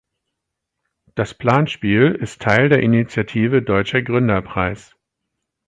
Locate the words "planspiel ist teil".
1.35-2.69